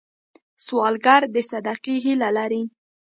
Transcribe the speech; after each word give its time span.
سوالګر 0.65 1.21
د 1.33 1.35
صدقې 1.51 1.95
هیله 2.05 2.29
لري 2.37 2.63